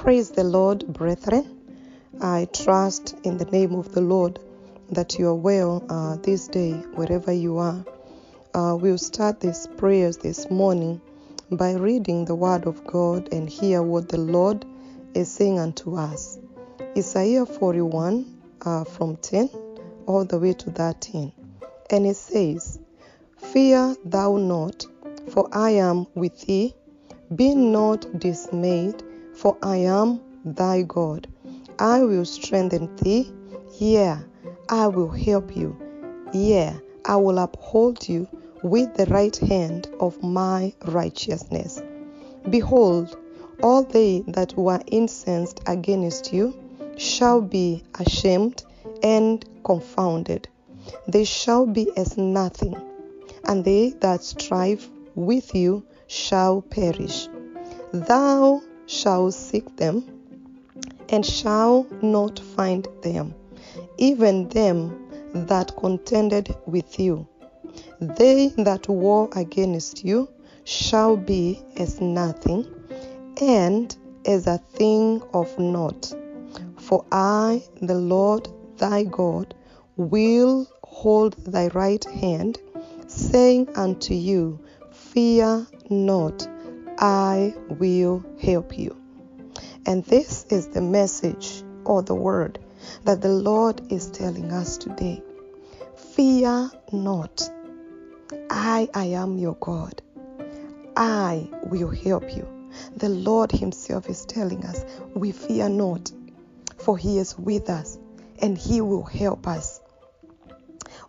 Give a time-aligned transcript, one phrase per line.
[0.00, 1.60] Praise the Lord, brethren.
[2.22, 4.38] I trust in the name of the Lord
[4.90, 7.84] that you are well uh, this day, wherever you are.
[8.54, 11.02] Uh, we'll start these prayers this morning
[11.50, 14.64] by reading the Word of God and hear what the Lord
[15.12, 16.38] is saying unto us.
[16.96, 18.24] Isaiah 41
[18.62, 19.50] uh, from 10
[20.06, 21.30] all the way to 13.
[21.90, 22.78] And it says,
[23.36, 24.86] Fear thou not,
[25.28, 26.74] for I am with thee.
[27.36, 29.04] Be not dismayed,
[29.40, 31.26] for I am thy God.
[31.78, 33.32] I will strengthen thee.
[33.78, 34.18] Yea,
[34.68, 35.74] I will help you.
[36.34, 36.74] Yea,
[37.06, 38.28] I will uphold you
[38.62, 41.82] with the right hand of my righteousness.
[42.50, 43.16] Behold,
[43.62, 46.54] all they that were incensed against you
[46.98, 48.62] shall be ashamed
[49.02, 50.48] and confounded.
[51.08, 52.76] They shall be as nothing,
[53.44, 57.26] and they that strive with you shall perish.
[57.92, 60.04] Thou shalt seek them,
[61.10, 63.32] and shall not find them,
[63.98, 67.26] even them that contended with you.
[68.00, 70.28] They that war against you
[70.64, 72.66] shall be as nothing,
[73.40, 73.96] and
[74.26, 76.12] as a thing of naught.
[76.76, 79.54] For I, the Lord thy God,
[79.96, 82.58] will hold thy right hand,
[83.06, 84.58] saying unto you,
[84.90, 86.48] Fear not,
[87.00, 88.94] I will help you.
[89.86, 92.58] And this is the message or the word
[93.04, 95.22] that the Lord is telling us today.
[96.14, 97.50] Fear not.
[98.50, 100.02] I, I am your God.
[100.94, 102.46] I will help you.
[102.96, 106.12] The Lord Himself is telling us, We fear not,
[106.76, 107.98] for He is with us
[108.42, 109.80] and He will help us.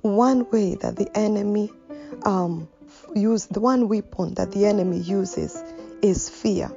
[0.01, 1.69] One way that the enemy
[2.23, 2.69] um,
[3.13, 5.63] the one weapon that the enemy uses
[6.01, 6.67] is fear.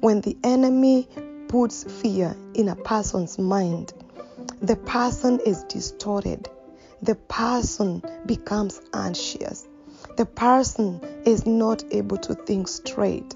[0.00, 1.08] When the enemy
[1.48, 3.92] puts fear in a person's mind,
[4.60, 6.48] the person is distorted.
[7.02, 9.66] The person becomes anxious.
[10.16, 13.34] The person is not able to think straight.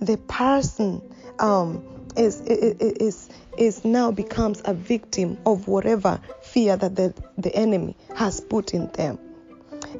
[0.00, 1.02] The person
[1.38, 1.84] um,
[2.16, 8.40] is, is, is now becomes a victim of whatever fear that the, the enemy has
[8.40, 9.18] put in them.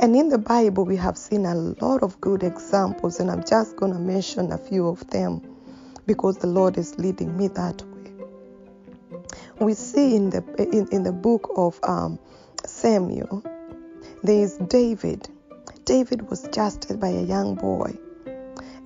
[0.01, 3.77] And in the Bible, we have seen a lot of good examples, and I'm just
[3.77, 5.43] going to mention a few of them
[6.07, 8.13] because the Lord is leading me that way.
[9.61, 12.19] We see in the in, in the book of um,
[12.65, 13.45] Samuel,
[14.23, 15.29] there is David.
[15.85, 17.97] David was just by a young boy,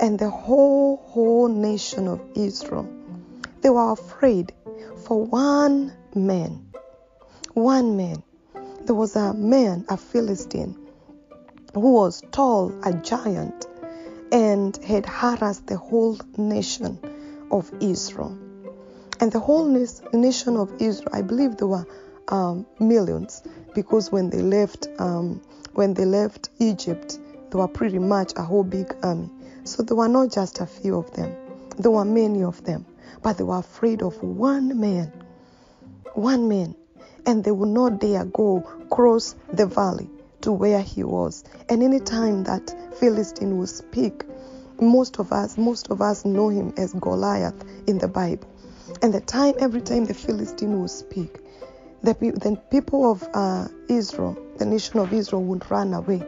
[0.00, 2.88] and the whole whole nation of Israel,
[3.62, 4.52] they were afraid
[5.04, 6.72] for one man.
[7.54, 8.22] One man.
[8.84, 10.76] There was a man, a Philistine,
[11.76, 13.66] who was tall, a giant,
[14.32, 16.98] and had harassed the whole nation
[17.50, 18.36] of Israel.
[19.20, 21.86] And the whole nation of Israel, I believe there were
[22.28, 23.42] um, millions,
[23.74, 25.42] because when they left, um,
[25.74, 27.18] when they left Egypt,
[27.50, 29.28] there were pretty much a whole big army.
[29.64, 31.36] So there were not just a few of them;
[31.76, 32.86] there were many of them.
[33.22, 35.12] But they were afraid of one man,
[36.14, 36.74] one man,
[37.26, 40.08] and they would not dare go cross the valley
[40.46, 41.42] to where he was.
[41.68, 44.22] And any time that Philistine would speak,
[44.80, 48.48] most of us, most of us know him as Goliath in the Bible.
[49.02, 51.40] And the time, every time the Philistine would speak,
[52.04, 56.22] the, the people of uh, Israel, the nation of Israel, would run away.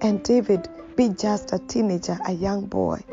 [0.00, 3.04] And David, be just a teenager, a young boy,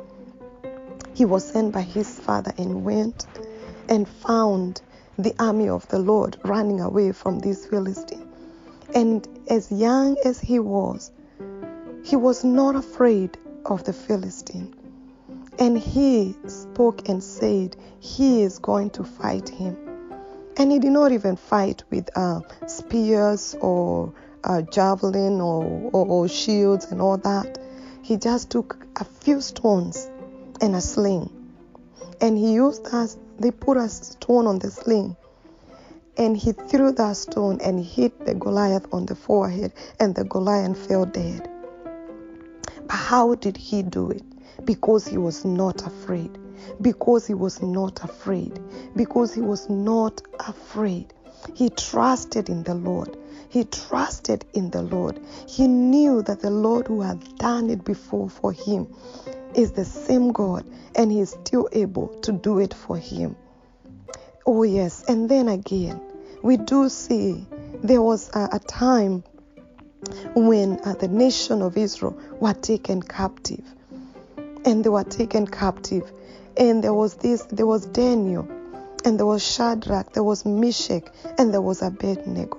[1.14, 3.28] he was sent by his father and went
[3.90, 4.82] and found
[5.18, 8.26] the army of the Lord running away from this Philistine.
[8.94, 11.12] And as young as he was,
[12.04, 14.74] he was not afraid of the Philistine.
[15.58, 19.78] And he spoke and said, He is going to fight him.
[20.58, 24.14] And he did not even fight with uh, spears or
[24.44, 27.58] uh, javelin or, or, or shields and all that.
[28.02, 30.10] He just took a few stones
[30.62, 31.30] and a sling.
[32.22, 35.16] And he used that, they put a stone on the sling.
[36.18, 40.78] And he threw that stone and hit the Goliath on the forehead, and the Goliath
[40.88, 41.50] fell dead.
[42.88, 44.24] But how did he do it?
[44.64, 46.38] Because he was not afraid.
[46.82, 48.60] Because he was not afraid.
[48.96, 51.14] Because he was not afraid.
[51.54, 53.18] He trusted in the Lord.
[53.50, 55.20] He trusted in the Lord.
[55.48, 58.88] He knew that the Lord who had done it before for him
[59.54, 60.66] is the same God
[60.96, 63.36] and he is still able to do it for him.
[64.46, 65.04] Oh, yes.
[65.08, 66.00] And then again,
[66.44, 67.46] we do see
[67.84, 69.24] there was a, a time
[70.36, 73.64] when uh, the nation of Israel were taken captive.
[74.66, 76.12] And they were taken captive.
[76.58, 78.48] And there was this, there was Daniel.
[79.06, 81.06] and there was Shadrach, there was Meshach,
[81.38, 82.58] and there was Abednego.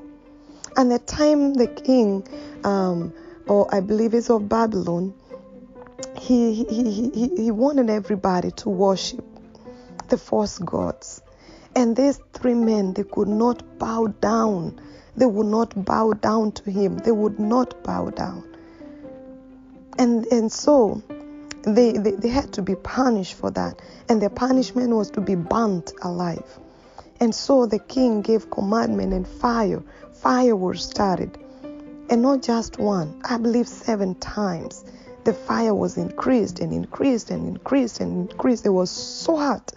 [0.76, 2.26] And the time the king,
[2.64, 3.12] um,
[3.48, 5.12] or I believe it's of Babylon,
[6.16, 9.24] he, he, he, he wanted everybody to worship
[10.08, 11.20] the false gods.
[11.76, 14.80] And these three men, they could not bow down.
[15.14, 16.96] They would not bow down to him.
[16.96, 18.42] They would not bow down.
[19.98, 21.02] And, and so
[21.64, 23.82] they, they, they had to be punished for that.
[24.08, 26.58] And their punishment was to be burnt alive.
[27.20, 29.82] And so the king gave commandment and fire.
[30.14, 31.36] Fire was started.
[32.08, 34.82] And not just one, I believe seven times.
[35.24, 38.64] The fire was increased and increased and increased and increased.
[38.64, 39.72] It was so hot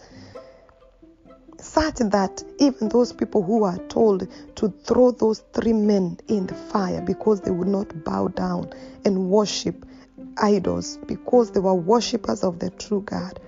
[1.79, 6.53] such that even those people who were told to throw those three men in the
[6.53, 8.69] fire because they would not bow down
[9.05, 9.85] and worship
[10.37, 13.39] idols because they were worshippers of the true God.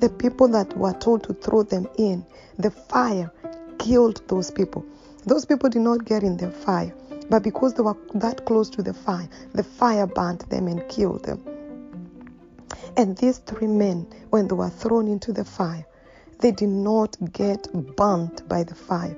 [0.00, 2.26] The people that were told to throw them in
[2.58, 3.32] the fire
[3.78, 4.84] killed those people.
[5.24, 6.94] Those people did not get in the fire,
[7.30, 11.24] but because they were that close to the fire, the fire burnt them and killed
[11.24, 11.42] them.
[12.98, 15.86] And these three men, when they were thrown into the fire,
[16.42, 19.16] they did not get burnt by the fire.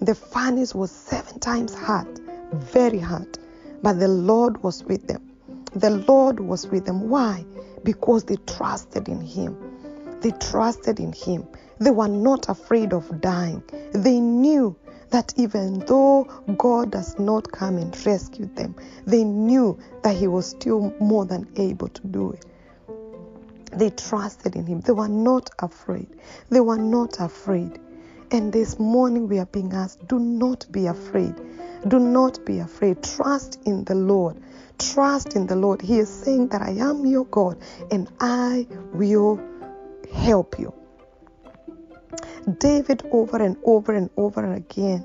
[0.00, 2.08] The furnace was seven times hot,
[2.54, 3.38] very hot,
[3.82, 5.22] but the Lord was with them.
[5.74, 7.10] The Lord was with them.
[7.10, 7.44] Why?
[7.84, 9.56] Because they trusted in Him.
[10.22, 11.46] They trusted in Him.
[11.78, 13.62] They were not afraid of dying.
[13.92, 14.74] They knew
[15.10, 16.24] that even though
[16.56, 18.74] God does not come and rescue them,
[19.06, 22.46] they knew that He was still more than able to do it.
[23.78, 24.80] They trusted in Him.
[24.80, 26.08] They were not afraid.
[26.50, 27.78] They were not afraid.
[28.32, 31.34] And this morning we are being asked do not be afraid.
[31.86, 33.02] Do not be afraid.
[33.04, 34.42] Trust in the Lord.
[34.78, 35.80] Trust in the Lord.
[35.80, 37.58] He is saying that I am your God
[37.90, 39.40] and I will
[40.12, 40.74] help you.
[42.58, 45.04] David, over and over and over and again,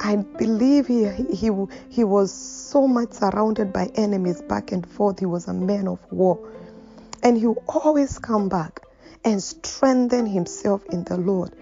[0.00, 1.50] I believe he, he,
[1.88, 5.18] he was so much surrounded by enemies back and forth.
[5.18, 6.38] He was a man of war.
[7.22, 8.82] And he will always come back
[9.24, 11.54] and strengthen himself in the Lord.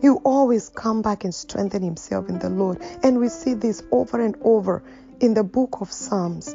[0.00, 2.82] He will always come back and strengthen himself in the Lord.
[3.02, 4.82] And we see this over and over
[5.20, 6.54] in the book of Psalms.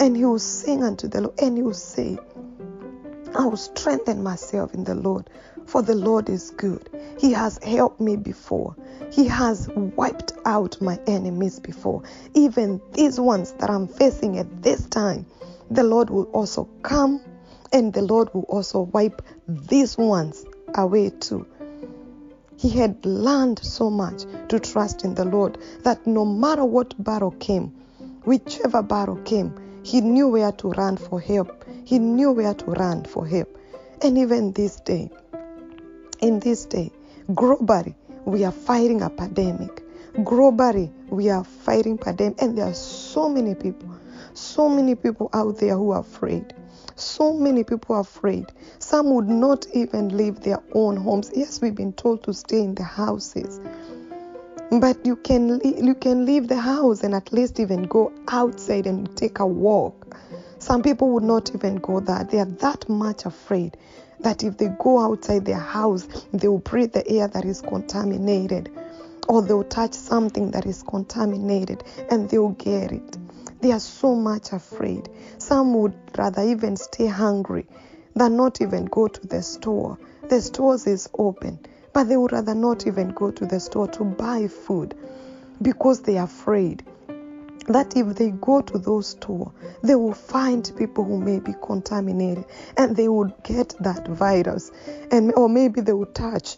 [0.00, 2.18] And he will sing unto the Lord and he will say,
[3.36, 5.28] I will strengthen myself in the Lord,
[5.66, 6.88] for the Lord is good.
[7.18, 8.74] He has helped me before.
[9.12, 12.02] He has wiped out my enemies before.
[12.34, 15.26] Even these ones that I'm facing at this time,
[15.70, 17.20] the Lord will also come
[17.72, 21.46] and the Lord will also wipe these ones away too.
[22.58, 27.32] He had learned so much to trust in the Lord that no matter what battle
[27.32, 27.68] came,
[28.24, 31.64] whichever battle came, he knew where to run for help.
[31.84, 33.56] He knew where to run for help.
[34.02, 35.10] And even this day,
[36.20, 36.90] in this day,
[37.30, 39.82] globally, we are fighting a pandemic.
[40.14, 43.94] Globally, we are fighting pandemic, and there are so many people,
[44.34, 46.52] so many people out there who are afraid.
[46.96, 48.46] So many people are afraid.
[48.78, 51.30] Some would not even leave their own homes.
[51.34, 53.60] Yes, we've been told to stay in the houses.
[54.70, 59.14] But you can you can leave the house and at least even go outside and
[59.14, 60.16] take a walk.
[60.58, 62.24] Some people would not even go there.
[62.24, 63.76] They are that much afraid
[64.20, 68.70] that if they go outside their house, they will breathe the air that is contaminated
[69.28, 73.18] or they'll touch something that is contaminated and they'll get it.
[73.66, 75.08] They are so much afraid.
[75.38, 77.66] Some would rather even stay hungry
[78.14, 79.98] than not even go to the store.
[80.28, 81.58] The stores is open,
[81.92, 84.94] but they would rather not even go to the store to buy food
[85.60, 86.84] because they are afraid
[87.66, 89.50] that if they go to those stores,
[89.82, 92.44] they will find people who may be contaminated
[92.76, 94.70] and they would get that virus
[95.10, 96.56] and or maybe they will touch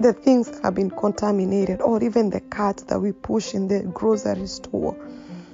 [0.00, 3.84] the things that have been contaminated or even the carts that we push in the
[3.94, 4.96] grocery store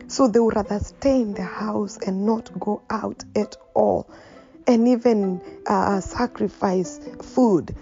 [0.08, 4.08] so they would rather stay in the house and not go out at all.
[4.66, 7.74] And even uh, sacrifice food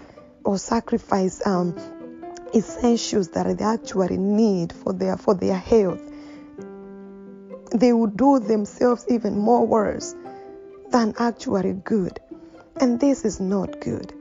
[0.43, 1.75] or sacrifice um,
[2.53, 6.01] essentials that they actually need for their for their health.
[7.71, 10.15] They would do themselves even more worse
[10.91, 12.19] than actually good.
[12.79, 14.13] And this is not good.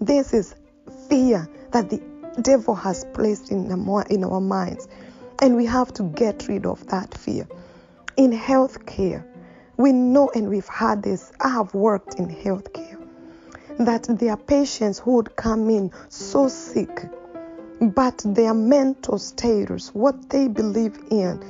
[0.00, 0.54] This is
[1.08, 2.00] fear that the
[2.42, 4.88] devil has placed in, the, in our minds
[5.40, 7.48] and we have to get rid of that fear.
[8.16, 9.24] In healthcare,
[9.76, 11.32] we know and we've had this.
[11.40, 12.98] I have worked in healthcare
[13.78, 17.08] that there are patients who would come in so sick,
[17.80, 21.42] but their mental status, what they believe in,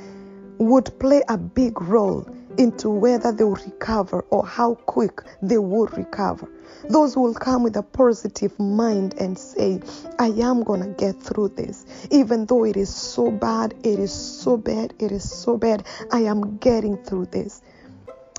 [0.58, 2.24] would play a big role
[2.58, 6.48] into whether they will recover or how quick they will recover.
[6.88, 9.80] Those will come with a positive mind and say,
[10.18, 11.84] I am going to get through this.
[12.10, 16.20] Even though it is so bad, it is so bad, it is so bad, I
[16.20, 17.60] am getting through this.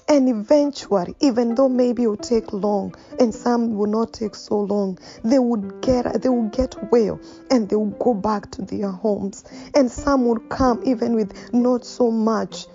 [0.07, 4.59] And eventually, even though maybe it will take long and some will not take so
[4.59, 7.17] long, they would get they will get well
[7.49, 9.45] and they will go back to their homes.
[9.73, 12.65] And some will come even with not so much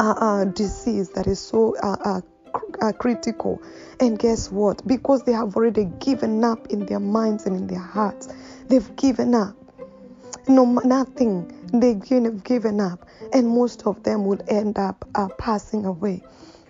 [0.00, 1.76] uh, disease that is so
[2.98, 3.60] critical.
[4.00, 4.86] And guess what?
[4.86, 8.28] Because they have already given up in their minds and in their hearts,
[8.68, 9.56] they've given up.
[10.48, 11.52] No, nothing.
[11.72, 16.22] They've given up, and most of them will end up uh, passing away.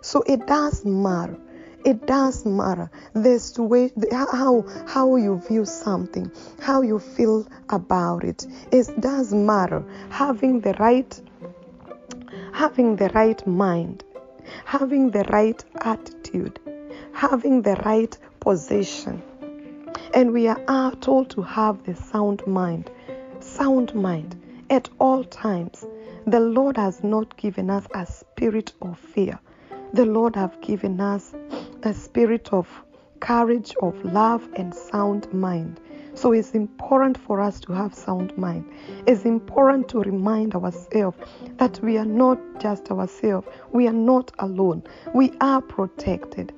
[0.02, 1.38] So it does matter.
[1.84, 2.90] It does matter.
[3.14, 8.46] There's way how how you view something, how you feel about it.
[8.70, 9.82] It does matter.
[10.10, 11.18] Having the right
[12.52, 14.04] having the right mind
[14.64, 16.58] having the right attitude,
[17.12, 19.22] having the right position.
[20.14, 22.90] And we are told to have the sound mind.
[23.40, 25.86] Sound mind at all times.
[26.26, 29.38] The Lord has not given us a spirit of fear.
[29.92, 31.34] The Lord has given us
[31.82, 32.68] a spirit of
[33.20, 35.80] courage, of love, and sound mind.
[36.14, 38.70] So it's important for us to have sound mind.
[39.06, 41.16] It's important to remind ourselves
[41.58, 43.46] that we are not just ourselves.
[43.72, 44.82] We are not alone.
[45.14, 46.52] We are protected.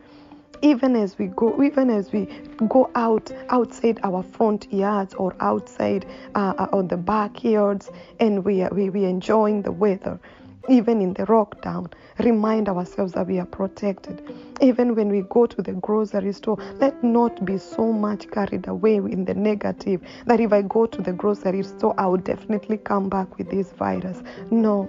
[0.63, 2.27] Even as we go, even as we
[2.69, 6.07] go out outside our front yards or outside
[6.37, 7.91] uh, uh on the backyards,
[8.21, 10.21] and we are we, we enjoying the weather,
[10.69, 14.23] even in the lockdown, remind ourselves that we are protected.
[14.61, 18.97] Even when we go to the grocery store, let not be so much carried away
[18.97, 23.09] in the negative that if I go to the grocery store, I will definitely come
[23.09, 24.23] back with this virus.
[24.51, 24.89] No.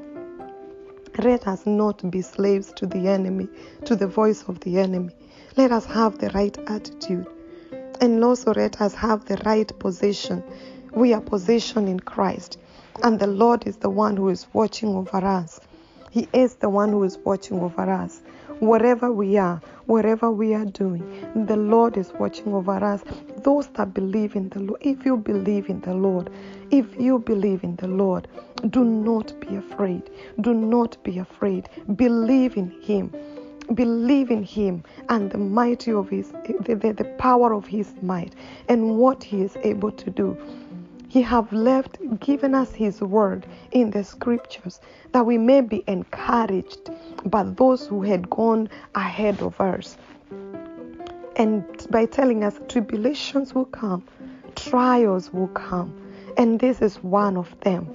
[1.20, 3.48] Let us not be slaves to the enemy,
[3.86, 5.12] to the voice of the enemy.
[5.58, 7.28] Let us have the right attitude.
[8.02, 10.44] And also let us have the right position.
[10.92, 12.58] We are positioned in Christ
[13.02, 15.60] and the Lord is the one who is watching over us.
[16.12, 18.22] He is the one who is watching over us.
[18.60, 21.04] Wherever we are, wherever we are doing,
[21.48, 23.04] the Lord is watching over us.
[23.38, 26.30] Those that believe in the Lord, if you believe in the Lord,
[26.70, 28.28] if you believe in the Lord,
[28.70, 30.10] do not be afraid.
[30.42, 31.68] Do not be afraid.
[31.96, 33.12] Believe in Him.
[33.74, 36.32] Believe in Him and the mighty of His,
[36.62, 38.36] the, the, the power of His might
[38.70, 40.38] and what He is able to do.
[41.14, 46.90] He have left, given us His word in the scriptures that we may be encouraged
[47.26, 49.96] by those who had gone ahead of us.
[51.36, 54.04] And by telling us tribulations will come,
[54.56, 55.94] trials will come,
[56.36, 57.86] and this is one of them.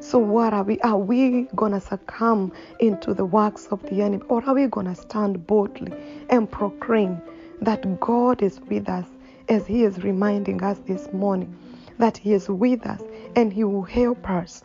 [0.00, 0.78] So what are we?
[0.80, 5.46] Are we gonna succumb into the works of the enemy, or are we gonna stand
[5.46, 5.94] boldly
[6.28, 7.18] and proclaim
[7.62, 9.06] that God is with us,
[9.48, 11.56] as He is reminding us this morning?
[12.02, 13.00] That He is with us
[13.36, 14.64] and He will help us.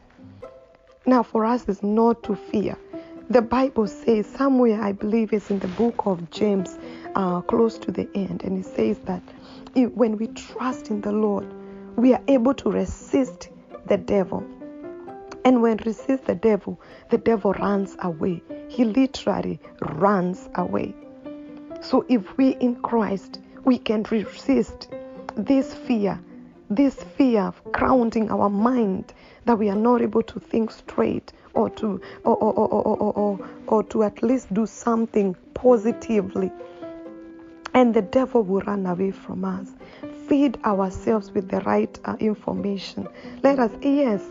[1.05, 2.75] Now, for us is not to fear.
[3.29, 6.79] The Bible says somewhere, I believe it's in the book of James,
[7.13, 9.21] uh, close to the end, and it says that
[9.75, 11.45] when we trust in the Lord,
[11.95, 13.49] we are able to resist
[13.85, 14.43] the devil.
[15.45, 18.41] And when resist the devil, the devil runs away.
[18.67, 20.95] He literally runs away.
[21.81, 24.89] So if we in Christ, we can resist
[25.35, 26.19] this fear
[26.69, 29.13] this fear crowding our mind
[29.45, 33.49] that we are not able to think straight or to or, or, or, or, or,
[33.67, 36.51] or to at least do something positively.
[37.73, 39.69] And the devil will run away from us.
[40.27, 43.07] Feed ourselves with the right uh, information.
[43.43, 44.21] Let us yes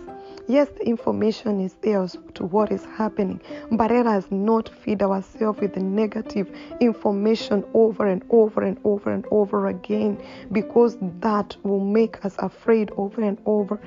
[0.49, 3.41] Yes, the information is there as to what is happening,
[3.73, 6.49] but let us not feed ourselves with the negative
[6.81, 10.23] information over and over and over and over again
[10.53, 13.81] because that will make us afraid over and over.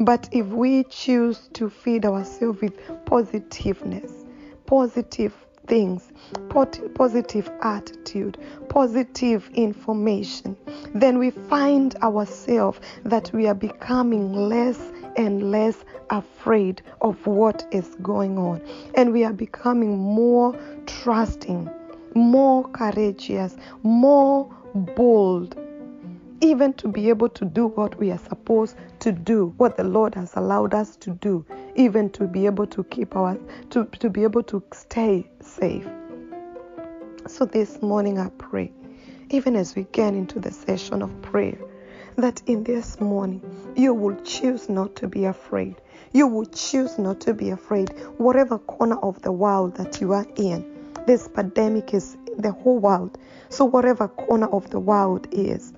[0.00, 2.74] But if we choose to feed ourselves with
[3.06, 4.24] positiveness,
[4.66, 5.34] positive
[5.68, 6.10] things,
[6.48, 8.36] positive attitude,
[8.68, 10.56] positive information,
[10.92, 17.96] then we find ourselves that we are becoming less and less afraid of what is
[18.02, 18.60] going on.
[18.94, 21.70] And we are becoming more trusting,
[22.14, 25.56] more courageous, more bold,
[26.40, 30.14] even to be able to do what we are supposed to do, what the Lord
[30.14, 31.44] has allowed us to do,
[31.76, 33.38] even to be able to keep our,
[33.70, 35.86] to, to be able to stay safe.
[37.26, 38.72] So this morning I pray,
[39.28, 41.58] even as we get into the session of prayer,
[42.16, 43.42] that in this morning
[43.76, 45.76] you will choose not to be afraid.
[46.12, 47.90] You will choose not to be afraid.
[48.18, 53.16] Whatever corner of the world that you are in, this pandemic is the whole world.
[53.48, 55.72] So, whatever corner of the world is,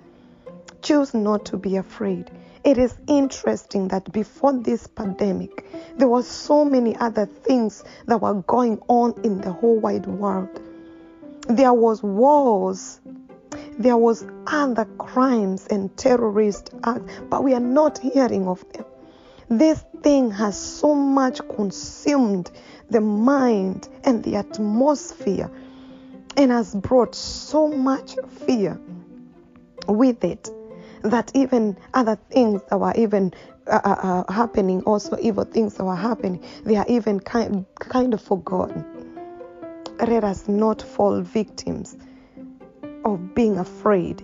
[0.81, 2.31] choose not to be afraid.
[2.65, 8.35] It is interesting that before this pandemic, there were so many other things that were
[8.35, 10.61] going on in the whole wide world.
[11.49, 13.01] There was wars,
[13.79, 18.85] there was other crimes and terrorist acts, but we are not hearing of them.
[19.49, 22.51] This thing has so much consumed
[22.91, 25.51] the mind and the atmosphere
[26.37, 28.81] and has brought so much fear
[29.89, 30.51] with it
[31.03, 33.33] that even other things that were even
[33.67, 38.15] uh, uh, uh, happening, also evil things that were happening, they are even kind, kind
[38.15, 38.85] of forgotten.
[39.99, 41.97] Let us not fall victims
[43.05, 44.23] of being afraid.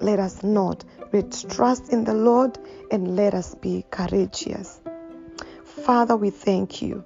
[0.00, 0.84] Let us not.
[1.12, 2.58] Let's trust in the Lord
[2.90, 4.80] and let us be courageous.
[5.64, 7.04] Father, we thank you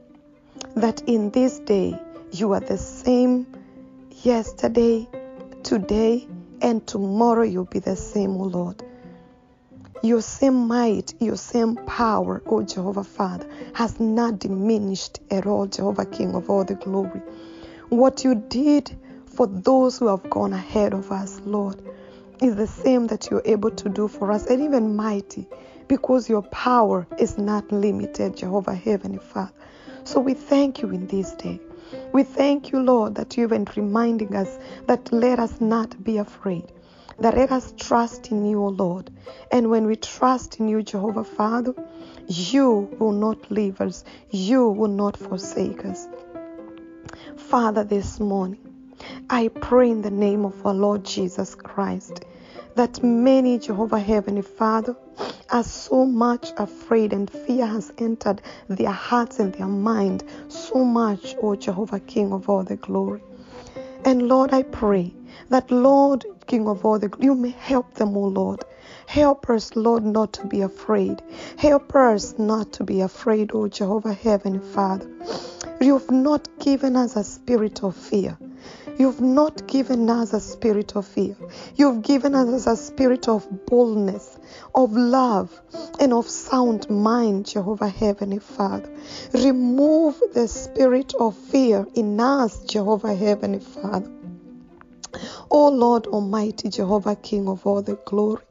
[0.76, 1.99] that in this day
[2.33, 3.47] you are the same
[4.23, 5.09] yesterday,
[5.62, 6.26] today,
[6.61, 8.83] and tomorrow you'll be the same, O Lord.
[10.02, 16.07] Your same might, your same power, O Jehovah Father, has not diminished at all, Jehovah
[16.07, 17.21] King of all the glory.
[17.88, 18.97] What you did
[19.35, 21.81] for those who have gone ahead of us, Lord,
[22.41, 25.47] is the same that you're able to do for us, and even mighty,
[25.89, 29.53] because your power is not limited, Jehovah Heavenly Father.
[30.05, 31.61] So we thank you in this day.
[32.12, 36.73] We thank you, Lord, that you've been reminding us that let us not be afraid
[37.23, 39.11] that let us trust in you, O Lord.
[39.51, 41.75] And when we trust in you, Jehovah Father,
[42.27, 46.09] you will not leave us, you will not forsake us.
[47.37, 48.72] Father, this morning,
[49.30, 52.25] I pray in the name of our Lord Jesus Christ
[52.75, 54.97] that many, Jehovah Heavenly Father,
[55.50, 61.35] are so much afraid and fear has entered their hearts and their mind so much,
[61.42, 63.23] O Jehovah King of all the glory.
[64.04, 65.14] And Lord, I pray
[65.50, 68.64] that, Lord, King of all the you may help them, O Lord.
[69.07, 71.22] Help us, Lord, not to be afraid.
[71.57, 75.09] Help us not to be afraid, O Jehovah Heavenly Father.
[75.81, 78.38] You've not given us a spirit of fear.
[78.98, 81.37] You've not given us a spirit of fear.
[81.77, 84.38] You've given us a spirit of boldness,
[84.75, 85.61] of love,
[85.98, 88.90] and of sound mind, Jehovah Heavenly Father.
[89.33, 94.11] Remove the spirit of fear in us, Jehovah Heavenly Father.
[95.51, 98.42] O Lord Almighty, Jehovah King of all the glory,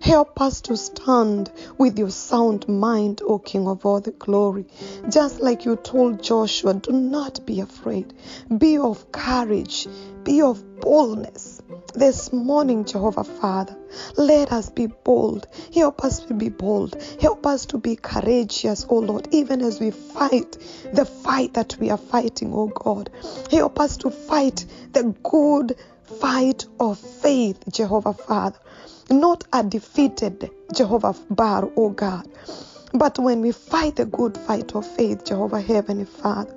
[0.00, 4.66] help us to stand with your sound mind, O King of all the glory.
[5.08, 8.12] Just like you told Joshua, do not be afraid.
[8.56, 9.86] Be of courage,
[10.24, 11.62] be of boldness.
[11.94, 13.76] This morning, Jehovah Father,
[14.16, 15.46] let us be bold.
[15.74, 16.96] Help us to be bold.
[17.20, 20.56] Help us to be courageous, O Lord, even as we fight
[20.92, 23.10] the fight that we are fighting, O God.
[23.50, 25.76] Help us to fight the good
[26.20, 28.58] fight of faith, Jehovah Father,
[29.10, 32.28] not a defeated Jehovah Bar, oh God.
[32.92, 36.54] But when we fight the good fight of faith, Jehovah Heavenly Father,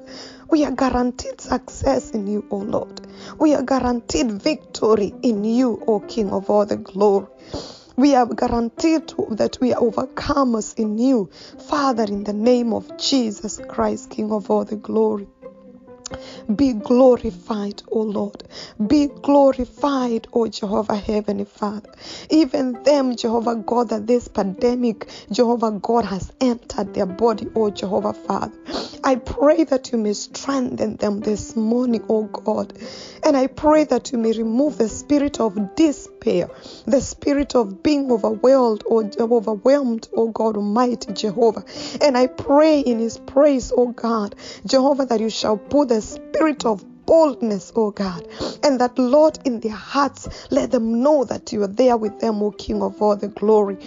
[0.50, 3.02] we are guaranteed success in you, O Lord.
[3.40, 7.28] We are guaranteed victory in you, O King of all the glory.
[7.96, 11.30] We are guaranteed that we are overcomers in you,
[11.68, 15.28] Father, in the name of Jesus Christ, King of all the glory.
[16.56, 18.44] Be glorified, O Lord.
[18.88, 21.90] Be glorified, O Jehovah Heavenly Father.
[22.30, 28.14] Even them, Jehovah God, that this pandemic, Jehovah God, has entered their body, O Jehovah
[28.14, 28.54] Father.
[29.04, 32.74] I pray that you may strengthen them this morning, O God.
[33.24, 38.12] And I pray that you may remove the spirit of despair, the spirit of being
[38.12, 41.66] overwhelmed or overwhelmed, O God Almighty Jehovah.
[42.02, 46.66] And I pray in his praise, O God, Jehovah, that you shall put the spirit
[46.66, 48.26] of boldness, oh God.
[48.64, 52.42] And that, Lord, in their hearts, let them know that you are there with them,
[52.42, 53.78] O King of all the glory.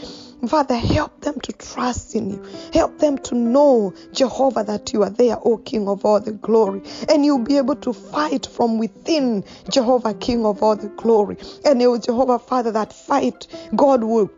[0.48, 2.44] Father, help them to trust in you.
[2.72, 6.82] Help them to know, Jehovah, that you are there, O King of all the glory.
[7.08, 11.36] And you'll be able to fight from within, Jehovah, King of all the glory.
[11.64, 14.30] And you, Jehovah, Father, that fight, God will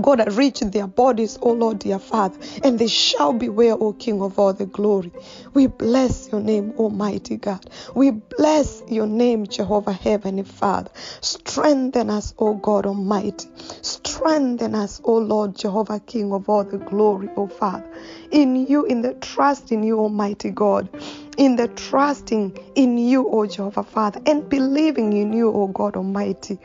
[0.00, 4.22] God, reach their bodies, O Lord, dear Father, and they shall be well, O King
[4.22, 5.12] of all the glory.
[5.52, 7.68] We bless your name, Almighty God.
[7.94, 10.90] We bless your name, Jehovah Heavenly Father.
[11.20, 13.48] Strengthen us, O God Almighty.
[13.82, 17.86] Strengthen us, O Lord, Jehovah King of all the glory, O Father.
[18.30, 20.88] In you, in the trust in you, Almighty God
[21.36, 26.58] in the trusting in you, O Jehovah Father, and believing in you, O God Almighty.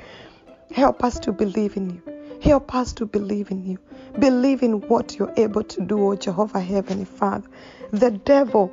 [0.72, 2.17] Help us to believe in you.
[2.42, 3.80] Help us to believe in you.
[4.20, 7.48] Believe in what you're able to do, O Jehovah Heavenly Father.
[7.92, 8.72] The devil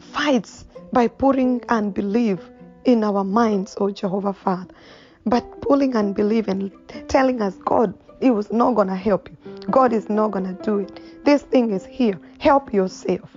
[0.00, 2.40] fights by putting unbelief
[2.84, 4.74] in our minds, O Jehovah Father.
[5.26, 6.72] But pulling unbelief and
[7.08, 9.36] telling us, God, it was not going to help you.
[9.70, 11.24] God is not going to do it.
[11.24, 12.18] This thing is here.
[12.38, 13.36] Help yourself.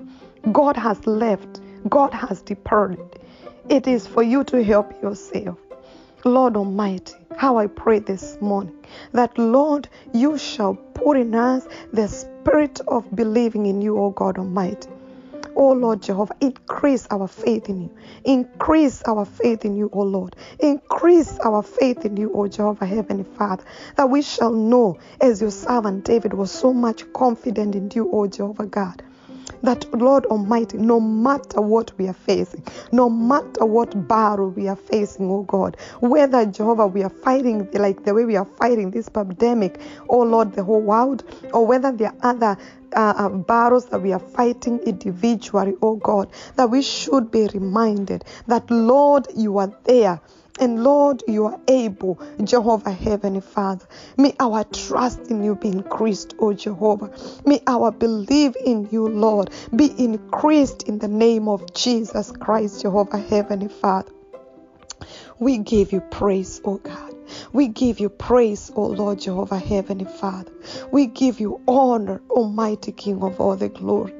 [0.52, 1.62] God has left.
[1.90, 3.20] God has departed.
[3.70, 5.58] It is for you to help yourself.
[6.24, 8.76] Lord Almighty, how I pray this morning
[9.14, 14.38] that, Lord, you shall put in us the spirit of believing in you, O God
[14.38, 14.90] Almighty.
[15.56, 17.98] O Lord Jehovah, increase our faith in you.
[18.24, 20.36] Increase our faith in you, O Lord.
[20.60, 23.64] Increase our faith in you, O Jehovah, Heavenly Father,
[23.96, 28.28] that we shall know, as your servant David was so much confident in you, O
[28.28, 29.04] Jehovah God
[29.64, 34.76] that Lord Almighty, no matter what we are facing, no matter what battle we are
[34.76, 39.10] facing, oh God, whether Jehovah we are fighting like the way we are fighting this
[39.10, 42.58] pandemic, oh Lord, the whole world, or whether there are other
[42.96, 48.26] uh, uh, battles that we are fighting individually, oh God, that we should be reminded
[48.48, 50.20] that Lord, you are there
[50.60, 53.86] and Lord, you are able, Jehovah Heavenly Father.
[54.18, 57.12] May our trust in you be increased, O Jehovah.
[57.46, 63.20] May our belief in you, Lord, be increased in the name of Jesus Christ, Jehovah
[63.20, 64.12] Heavenly Father.
[65.40, 67.16] We give you praise, O God.
[67.54, 70.52] We give you praise, O Lord Jehovah Heavenly Father.
[70.92, 74.14] We give you honor, Almighty King of all the glory.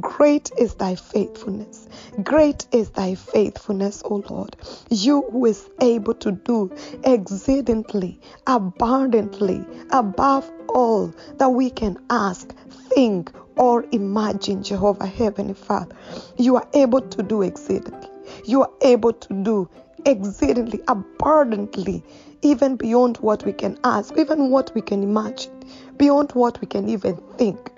[0.00, 1.88] Great is thy faithfulness.
[2.22, 4.56] Great is thy faithfulness, O Lord.
[4.90, 6.70] You who is able to do
[7.04, 12.54] exceedingly, abundantly, above all that we can ask,
[12.94, 15.96] think, or imagine, Jehovah Heavenly Father.
[16.38, 18.08] You are able to do exceedingly.
[18.44, 19.68] You are able to do
[20.06, 22.02] exceedingly, abundantly,
[22.42, 25.52] even beyond what we can ask, even what we can imagine,
[25.96, 27.72] beyond what we can even think.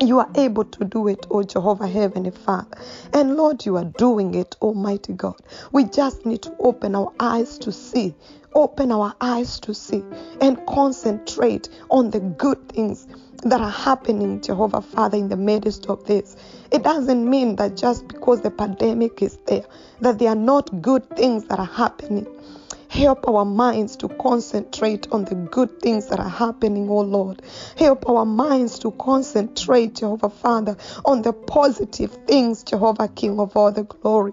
[0.00, 2.76] You are able to do it, oh Jehovah Heavenly Father.
[3.14, 5.36] And Lord, you are doing it, Almighty God.
[5.72, 8.14] We just need to open our eyes to see,
[8.54, 10.04] open our eyes to see,
[10.42, 13.06] and concentrate on the good things
[13.44, 16.36] that are happening, Jehovah Father, in the midst of this.
[16.70, 19.64] It doesn't mean that just because the pandemic is there,
[20.00, 22.26] that there are not good things that are happening.
[22.88, 27.42] Help our minds to concentrate on the good things that are happening, oh Lord.
[27.76, 33.72] Help our minds to concentrate, Jehovah Father, on the positive things, Jehovah King of all
[33.72, 34.32] the glory.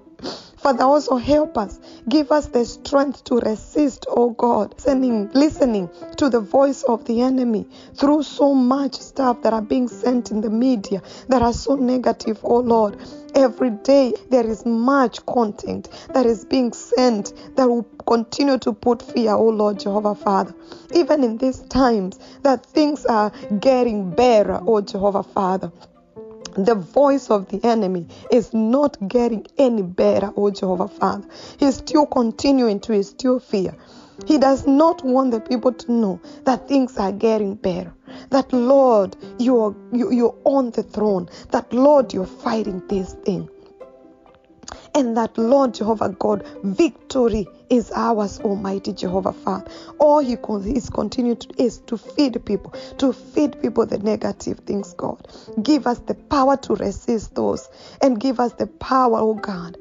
[0.64, 1.78] Father, also help us.
[2.08, 7.20] Give us the strength to resist, oh God, listening, listening to the voice of the
[7.22, 11.76] enemy through so much stuff that are being sent in the media that are so
[11.76, 12.98] negative, oh Lord.
[13.36, 19.02] Every day there is much content that is being sent that will continue to put
[19.02, 20.56] fear, oh Lord Jehovah Father.
[20.96, 25.74] Even in these times that things are getting better, oh Jehovah Father
[26.56, 31.28] the voice of the enemy is not getting any better, oh Jehovah Father.
[31.58, 33.76] He's still continuing to instill fear.
[34.26, 37.94] He does not want the people to know that things are getting better.
[38.30, 41.30] That Lord, you're you, are you are on the throne.
[41.52, 43.50] That Lord, you're fighting this thing
[44.96, 49.72] and that Lord Jehovah God, victory is ours, Almighty Jehovah Father.
[50.00, 50.34] All He
[50.76, 55.28] is continuing to is to feed people, to feed people the negative things, God.
[55.62, 57.70] Give us the power to resist those
[58.02, 59.78] and give us the power, oh God,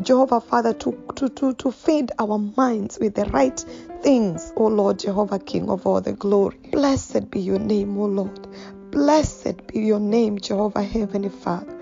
[0.00, 3.58] Jehovah Father, to, to, to, to feed our minds with the right
[4.02, 6.58] things, oh Lord Jehovah King of all the glory.
[6.72, 8.48] Blessed be your name, oh Lord.
[8.90, 11.73] Blessed be your name, Jehovah Heavenly Father.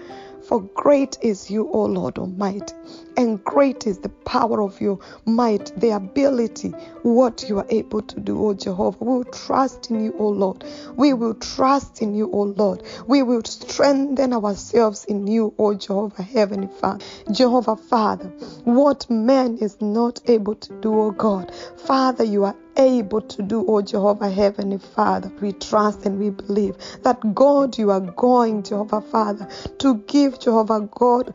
[0.45, 2.75] For great is you, O Lord Almighty,
[3.17, 6.71] and great is the power of your might, the ability,
[7.03, 9.05] what you are able to do, O Jehovah.
[9.05, 10.65] We will trust in you, O Lord.
[10.97, 12.83] We will trust in you, O Lord.
[13.07, 17.05] We will strengthen ourselves in you, O Jehovah, Heavenly Father.
[17.31, 18.29] Jehovah, Father,
[18.65, 23.65] what man is not able to do, O God, Father, you are able to do,
[23.69, 25.31] oh Jehovah Heavenly Father.
[25.41, 30.89] We trust and we believe that God, you are going, Jehovah Father, to give Jehovah
[30.91, 31.35] God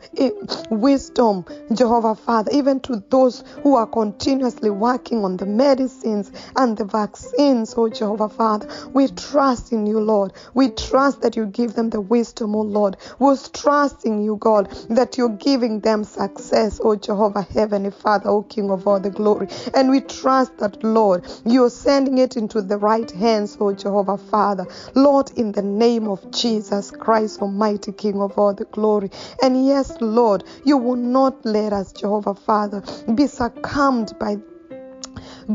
[0.70, 6.84] wisdom, Jehovah Father, even to those who are continuously working on the medicines and the
[6.84, 8.68] vaccines, oh Jehovah Father.
[8.92, 10.32] We trust in you, Lord.
[10.54, 12.96] We trust that you give them the wisdom, oh Lord.
[13.18, 18.42] We trust in you, God, that you're giving them success, oh Jehovah Heavenly Father, oh
[18.42, 19.48] King of all the glory.
[19.74, 24.66] And we trust that, Lord, you're sending it into the right hands, oh Jehovah Father.
[24.94, 29.10] Lord, in the name of Jesus Christ, Almighty King of all the glory.
[29.42, 32.82] And yes, Lord, you will not let us, Jehovah Father,
[33.14, 34.38] be succumbed by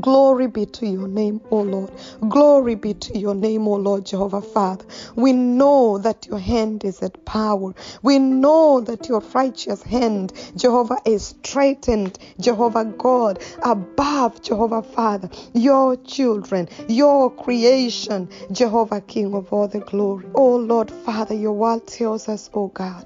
[0.01, 1.91] Glory be to your name, O Lord.
[2.27, 4.85] Glory be to your name, O Lord Jehovah Father.
[5.15, 7.73] We know that your hand is at power.
[8.01, 15.95] We know that your righteous hand, Jehovah, is straightened, Jehovah God, above Jehovah Father, your
[15.97, 20.25] children, your creation, Jehovah King of all the glory.
[20.33, 23.05] O Lord Father, your word tells us, O God,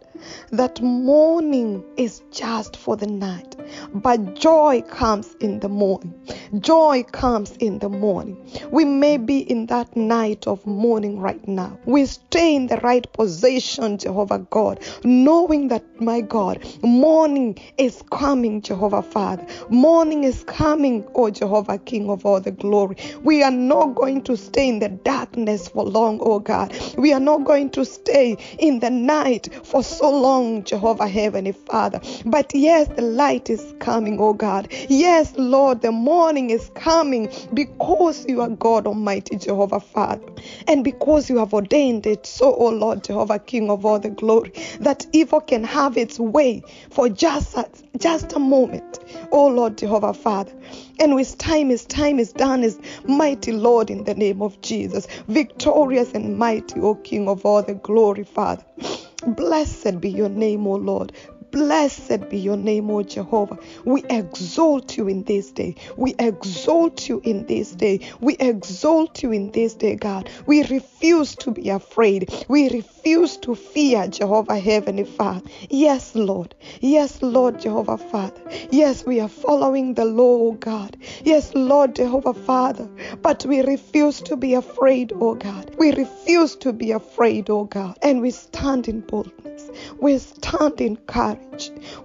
[0.51, 3.55] that mourning is just for the night,
[3.93, 6.13] but joy comes in the morning.
[6.59, 8.37] Joy comes in the morning.
[8.71, 11.77] We may be in that night of mourning right now.
[11.85, 18.61] We stay in the right position, Jehovah God, knowing that, my God, morning is coming,
[18.61, 19.45] Jehovah Father.
[19.69, 22.95] Morning is coming, oh Jehovah King of all the glory.
[23.23, 26.73] We are not going to stay in the darkness for long, oh God.
[26.97, 31.51] We are not going to stay in the night for so Oh, long, Jehovah Heavenly
[31.51, 31.99] Father.
[32.25, 34.69] But yes, the light is coming, oh God.
[34.87, 40.25] Yes, Lord, the morning is coming because you are God Almighty, Jehovah Father.
[40.65, 44.53] And because you have ordained it so, oh Lord, Jehovah King of all the glory,
[44.79, 48.99] that evil can have its way for just a, just a moment,
[49.33, 50.53] oh Lord, Jehovah Father.
[51.01, 55.05] And with time is time is done is mighty Lord in the name of Jesus,
[55.27, 58.63] victorious and mighty, O King of all the glory, Father.
[59.25, 61.11] Blessed be your name, O Lord.
[61.57, 63.57] Blessed be your name, O Jehovah.
[63.83, 65.73] We exalt you in this day.
[65.95, 67.99] We exalt you in this day.
[68.21, 70.29] We exalt you in this day, God.
[70.45, 72.31] We refuse to be afraid.
[72.47, 75.49] We refuse to fear, Jehovah Heavenly Father.
[75.71, 76.53] Yes, Lord.
[76.79, 78.39] Yes, Lord, Jehovah Father.
[78.69, 80.95] Yes, we are following the law, O God.
[81.23, 82.87] Yes, Lord, Jehovah Father.
[83.23, 85.75] But we refuse to be afraid, O God.
[85.79, 87.97] We refuse to be afraid, O God.
[88.03, 89.71] And we stand in boldness.
[89.99, 91.46] We stand in courage.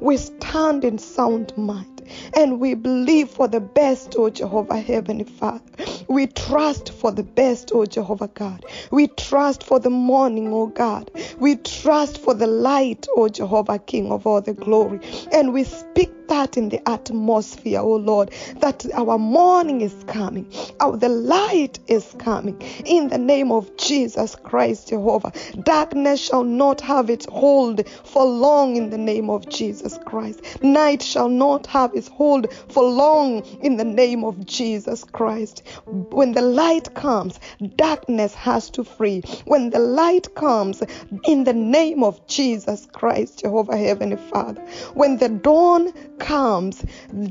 [0.01, 1.92] We stand in sound mind.
[2.35, 5.65] And we believe for the best, O Jehovah Heavenly Father.
[6.09, 8.65] We trust for the best, O Jehovah God.
[8.91, 11.11] We trust for the morning, O God.
[11.39, 15.01] We trust for the light, O Jehovah King of all the glory.
[15.33, 20.51] And we speak that in the atmosphere, O Lord, that our morning is coming.
[20.81, 22.61] Our, the light is coming.
[22.85, 25.33] In the name of Jesus Christ, Jehovah.
[25.63, 30.63] Darkness shall not have its hold for long in the name of Jesus Christ.
[30.63, 35.63] Night shall not have its hold for long in the name of Jesus Christ.
[35.87, 37.39] When the light comes,
[37.77, 39.23] darkness has to flee.
[39.45, 40.83] When the light comes,
[41.25, 44.61] in the name of Jesus Christ, Jehovah Heavenly Father.
[44.95, 46.85] When the dawn comes,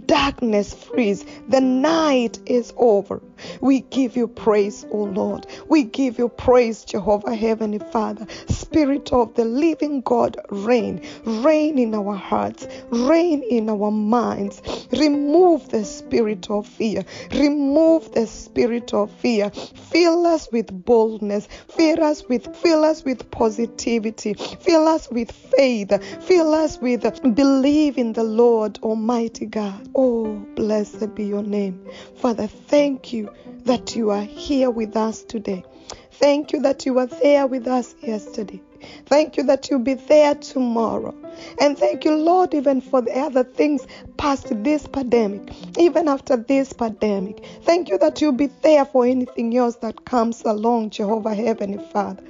[0.06, 1.26] darkness frees.
[1.50, 3.22] The night is over.
[3.60, 5.48] We give you praise, O Lord.
[5.68, 8.28] We give you praise, Jehovah Heavenly Father.
[8.50, 11.02] Spirit of the living God, reign.
[11.26, 12.68] Reign in our hearts.
[12.90, 14.61] Reign in our minds.
[14.92, 17.04] Remove the spirit of fear.
[17.32, 19.50] Remove the spirit of fear.
[19.50, 21.48] Fill us with boldness.
[21.70, 24.34] Fill us with fill us with positivity.
[24.34, 25.92] Fill us with faith.
[26.24, 27.02] Fill us with
[27.36, 29.90] believe in the Lord Almighty God.
[29.96, 31.88] Oh, blessed be your name.
[32.16, 33.32] Father, thank you
[33.66, 35.64] that you are here with us today.
[36.12, 38.62] Thank you that you were there with us yesterday.
[39.06, 41.16] Thank you that you'll be there tomorrow.
[41.60, 43.86] And thank you, Lord, even for the other things
[44.18, 47.44] past this pandemic, even after this pandemic.
[47.64, 52.24] Thank you that you'll be there for anything else that comes along, Jehovah Heavenly Father.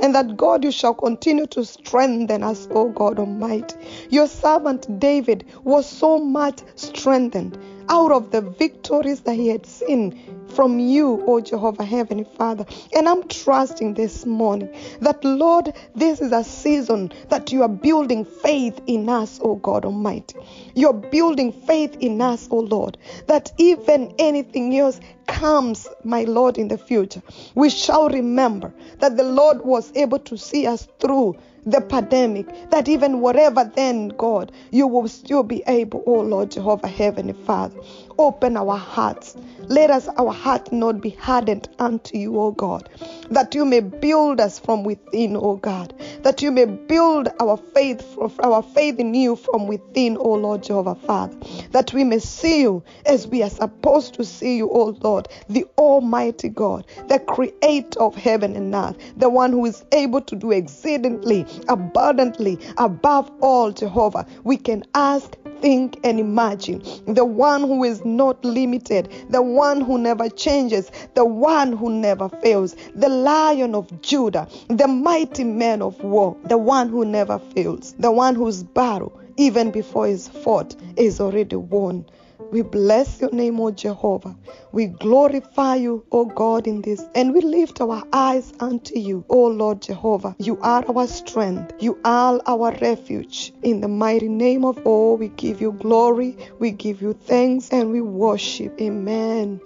[0.00, 3.76] And that, God, you shall continue to strengthen us, O God Almighty.
[4.10, 10.37] Your servant David was so much strengthened out of the victories that he had seen
[10.58, 12.66] from you, O Jehovah Heavenly Father.
[12.92, 14.68] And I'm trusting this morning
[15.00, 19.84] that, Lord, this is a season that you are building faith in us, O God
[19.84, 20.36] Almighty.
[20.74, 26.66] You're building faith in us, O Lord, that even anything else comes, my Lord, in
[26.66, 27.22] the future,
[27.54, 32.88] we shall remember that the Lord was able to see us through the pandemic, that
[32.88, 37.78] even whatever then, God, you will still be able, oh Lord Jehovah, Heavenly Father.
[38.18, 39.36] Open our hearts.
[39.68, 42.88] Let us, our heart not be hardened unto you, O God,
[43.30, 48.16] that you may build us from within, O God, that you may build our faith,
[48.40, 51.36] our faith in you from within, O Lord Jehovah, Father,
[51.72, 55.66] that we may see you as we are supposed to see you, O Lord, the
[55.76, 60.50] Almighty God, the creator of heaven and earth, the one who is able to do
[60.50, 64.26] exceedingly, abundantly, above all, Jehovah.
[64.44, 66.82] We can ask, think, and imagine.
[67.06, 72.28] The one who is not limited, the one who never changes, the one who never
[72.28, 77.94] fails, the lion of Judah, the mighty man of war, the one who never fails,
[77.98, 82.04] the one whose battle, even before is fought, is already won.
[82.50, 84.34] We bless your name, O Jehovah.
[84.72, 89.46] We glorify you, O God, in this, and we lift our eyes unto you, O
[89.46, 90.34] Lord Jehovah.
[90.38, 91.74] You are our strength.
[91.80, 93.52] You are our refuge.
[93.62, 97.90] In the mighty name of all, we give you glory, we give you thanks, and
[97.90, 98.80] we worship.
[98.80, 99.60] Amen.